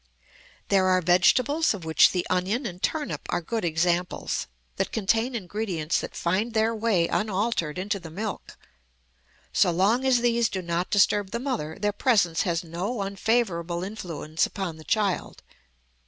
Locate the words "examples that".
3.63-4.91